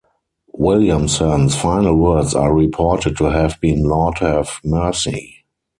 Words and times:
Williamson's 0.55 1.55
final 1.55 1.93
words 1.95 2.33
are 2.33 2.51
reported 2.55 3.15
to 3.17 3.25
have 3.25 3.61
been 3.61 3.83
"Lord 3.83 4.17
have 4.17 4.59
mercy". 4.63 5.45